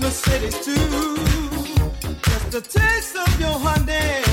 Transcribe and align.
Too. 0.00 1.16
Just 2.22 2.54
a 2.54 2.60
taste 2.60 3.16
of 3.16 3.40
your 3.40 3.58
honey. 3.60 4.23